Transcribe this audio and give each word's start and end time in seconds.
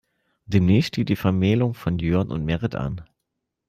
Demnächst 0.47 0.87
steht 0.87 1.09
die 1.09 1.15
Vermählung 1.15 1.75
von 1.75 1.99
Jörn 1.99 2.31
und 2.31 2.43
Merit 2.43 2.73
an. 2.73 3.03